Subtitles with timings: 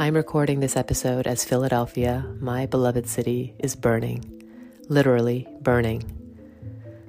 [0.00, 4.44] I'm recording this episode as Philadelphia, my beloved city, is burning.
[4.88, 6.04] Literally burning.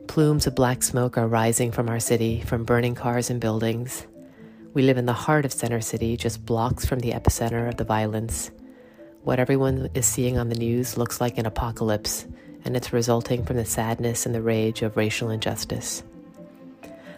[0.08, 4.08] Plumes of black smoke are rising from our city, from burning cars and buildings.
[4.74, 7.84] We live in the heart of Center City, just blocks from the epicenter of the
[7.84, 8.50] violence.
[9.22, 12.26] What everyone is seeing on the news looks like an apocalypse,
[12.66, 16.02] and it's resulting from the sadness and the rage of racial injustice.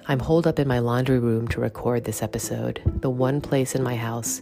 [0.06, 3.82] I'm holed up in my laundry room to record this episode, the one place in
[3.82, 4.42] my house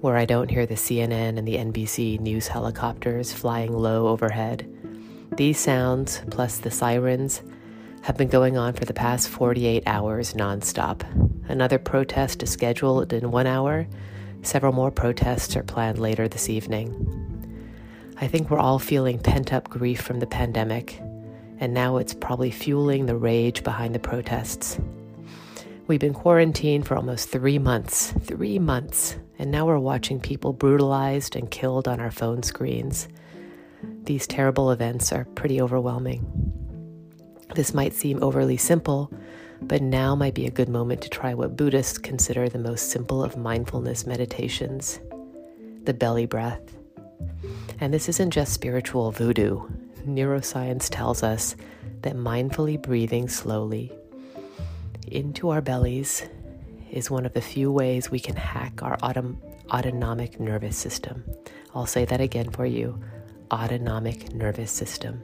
[0.00, 4.70] where I don't hear the CNN and the NBC news helicopters flying low overhead.
[5.36, 7.42] These sounds, plus the sirens,
[8.02, 11.02] have been going on for the past 48 hours nonstop.
[11.48, 13.86] Another protest is scheduled in one hour.
[14.42, 16.92] Several more protests are planned later this evening.
[18.18, 21.00] I think we're all feeling pent up grief from the pandemic,
[21.58, 24.78] and now it's probably fueling the rage behind the protests.
[25.88, 31.36] We've been quarantined for almost three months, three months, and now we're watching people brutalized
[31.36, 33.06] and killed on our phone screens.
[34.02, 36.26] These terrible events are pretty overwhelming.
[37.54, 39.12] This might seem overly simple,
[39.62, 43.22] but now might be a good moment to try what Buddhists consider the most simple
[43.22, 44.98] of mindfulness meditations
[45.84, 46.76] the belly breath.
[47.78, 49.68] And this isn't just spiritual voodoo.
[50.04, 51.54] Neuroscience tells us
[52.02, 53.92] that mindfully breathing slowly
[55.06, 56.26] into our bellies
[56.90, 59.36] is one of the few ways we can hack our autom-
[59.70, 61.24] autonomic nervous system.
[61.74, 62.98] I'll say that again for you
[63.52, 65.20] autonomic nervous system.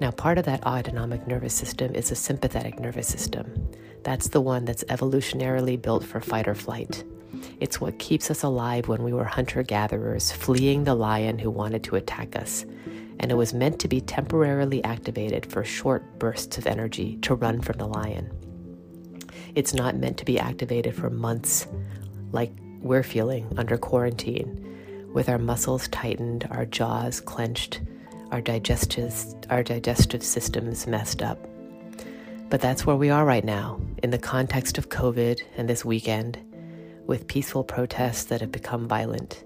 [0.00, 3.70] Now, part of that autonomic nervous system is a sympathetic nervous system.
[4.02, 7.04] That's the one that's evolutionarily built for fight or flight.
[7.60, 11.84] It's what keeps us alive when we were hunter gatherers, fleeing the lion who wanted
[11.84, 12.64] to attack us.
[13.18, 17.62] And it was meant to be temporarily activated for short bursts of energy to run
[17.62, 18.30] from the lion.
[19.56, 21.66] It's not meant to be activated for months
[22.30, 24.62] like we're feeling under quarantine,
[25.14, 27.80] with our muscles tightened, our jaws clenched,
[28.30, 29.14] our digestive,
[29.48, 31.38] our digestive systems messed up.
[32.50, 36.38] But that's where we are right now, in the context of COVID and this weekend,
[37.06, 39.42] with peaceful protests that have become violent.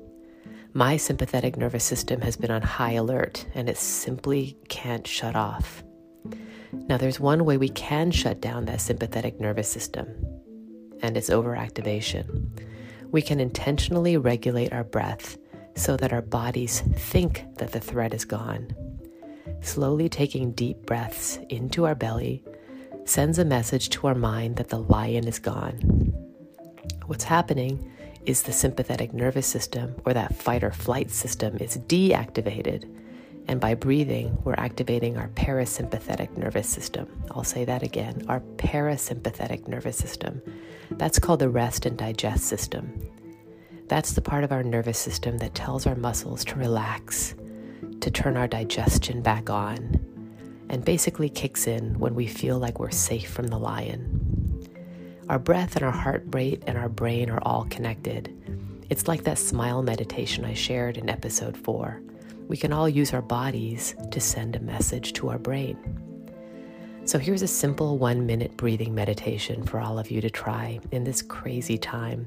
[0.73, 5.85] My sympathetic nervous system has been on high alert and it simply can't shut off.
[6.73, 10.07] Now, there's one way we can shut down that sympathetic nervous system,
[11.03, 12.49] and it's overactivation.
[13.11, 15.37] We can intentionally regulate our breath
[15.75, 18.75] so that our bodies think that the threat is gone.
[19.63, 22.45] Slowly taking deep breaths into our belly
[23.05, 26.13] sends a message to our mind that the lion is gone.
[27.07, 27.91] What's happening
[28.27, 32.89] is the sympathetic nervous system or that fight or flight system is deactivated.
[33.51, 37.09] And by breathing, we're activating our parasympathetic nervous system.
[37.33, 40.41] I'll say that again our parasympathetic nervous system.
[40.93, 43.11] That's called the rest and digest system.
[43.89, 47.35] That's the part of our nervous system that tells our muscles to relax,
[48.01, 49.99] to turn our digestion back on,
[50.69, 54.65] and basically kicks in when we feel like we're safe from the lion.
[55.29, 58.33] Our breath and our heart rate and our brain are all connected.
[58.91, 62.01] It's like that smile meditation I shared in episode 4.
[62.51, 65.79] We can all use our bodies to send a message to our brain.
[67.05, 71.05] So here's a simple one minute breathing meditation for all of you to try in
[71.05, 72.27] this crazy time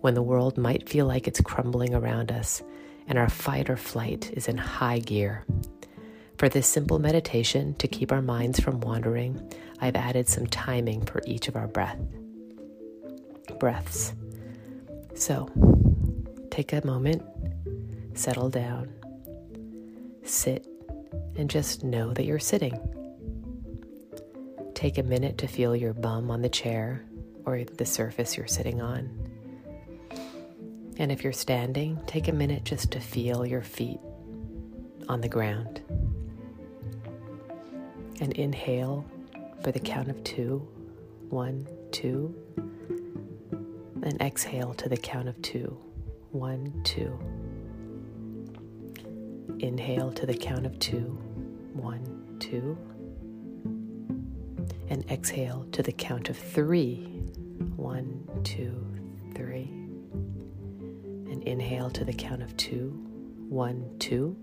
[0.00, 2.62] when the world might feel like it's crumbling around us
[3.08, 5.44] and our fight or flight is in high gear.
[6.38, 9.42] For this simple meditation to keep our minds from wandering,
[9.80, 11.98] I've added some timing for each of our breath
[13.58, 14.14] breaths.
[15.14, 15.48] So,
[16.52, 17.22] take a moment,
[18.14, 18.92] settle down,
[20.24, 20.66] sit,
[21.36, 22.78] and just know that you're sitting.
[24.74, 27.04] Take a minute to feel your bum on the chair
[27.44, 29.10] or the surface you're sitting on.
[30.98, 34.00] And if you're standing, take a minute just to feel your feet
[35.08, 35.80] on the ground.
[38.20, 39.04] And inhale
[39.62, 40.66] for the count of two
[41.34, 42.32] one, two.
[44.02, 45.76] And exhale to the count of two.
[46.30, 47.18] One, two.
[49.64, 51.18] Inhale to the count of two,
[51.72, 52.76] one, two,
[54.90, 56.96] And exhale to the count of three,
[57.74, 58.86] one, two,
[59.34, 59.70] three.
[61.32, 62.90] And inhale to the count of two,
[63.48, 64.36] one, two.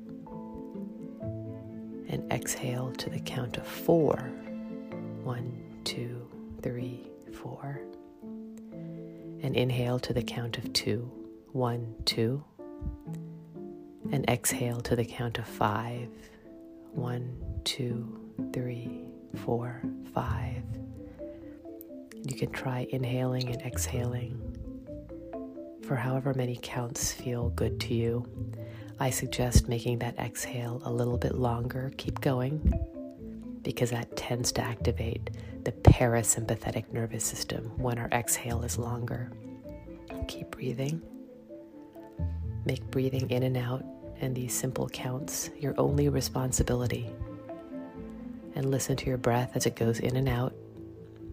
[2.09, 4.17] And exhale to the count of four,
[5.21, 6.27] one, two,
[6.63, 7.79] three, four.
[9.43, 11.11] And inhale to the count of two,
[11.51, 12.43] one, two.
[14.11, 16.09] And exhale to the count of five.
[16.93, 18.19] One, two,
[18.53, 19.05] three,
[19.45, 19.81] four,
[20.13, 20.63] five.
[22.23, 24.51] You can try inhaling and exhaling
[25.91, 28.25] for however many counts feel good to you.
[28.99, 31.91] I suggest making that exhale a little bit longer.
[31.97, 32.73] Keep going
[33.61, 35.31] because that tends to activate
[35.63, 39.31] the parasympathetic nervous system when our exhale is longer.
[40.27, 41.01] Keep breathing.
[42.65, 43.83] Make breathing in and out
[44.21, 47.09] and these simple counts your only responsibility.
[48.55, 50.53] And listen to your breath as it goes in and out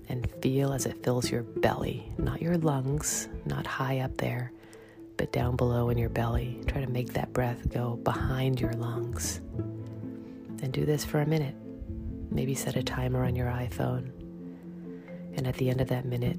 [0.09, 4.53] and feel as it fills your belly, not your lungs, not high up there,
[5.19, 6.61] but down below in your belly.
[6.67, 9.41] Try to make that breath go behind your lungs.
[10.63, 11.55] And do this for a minute.
[12.31, 14.11] Maybe set a timer on your iPhone.
[15.37, 16.39] And at the end of that minute,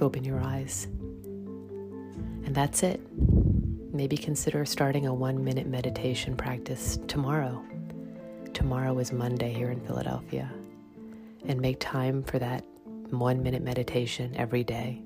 [0.00, 0.88] open your eyes.
[2.44, 3.00] And that's it.
[3.94, 7.62] Maybe consider starting a one minute meditation practice tomorrow.
[8.54, 10.50] Tomorrow is Monday here in Philadelphia
[11.46, 12.64] and make time for that
[13.10, 15.02] one minute meditation every day.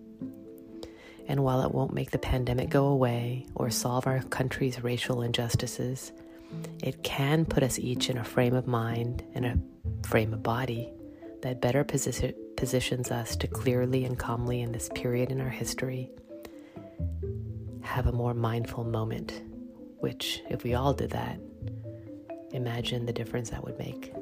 [1.26, 6.12] And while it won't make the pandemic go away or solve our country's racial injustices,
[6.80, 10.92] it can put us each in a frame of mind and a frame of body
[11.42, 16.08] that better posi- positions us to clearly and calmly in this period in our history
[17.86, 19.42] have a more mindful moment,
[19.98, 21.40] which, if we all did that,
[22.52, 24.12] imagine the difference that would make.